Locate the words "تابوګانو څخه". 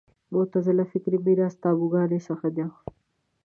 1.63-2.47